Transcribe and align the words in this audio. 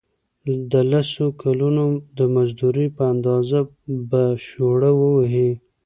د 0.71 0.73
لسو 0.91 1.25
کلونو 1.41 1.83
د 2.17 2.19
مزدورۍ 2.35 2.87
په 2.97 3.03
اندازه 3.13 3.59
به 4.09 4.23
شوړه 4.47 4.91
ووهي. 4.99 5.51